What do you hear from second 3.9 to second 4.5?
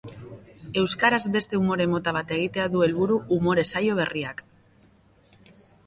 berriak.